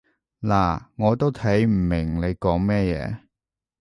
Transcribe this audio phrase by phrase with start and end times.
[0.41, 3.19] 嗱，我都睇唔明你講乜嘢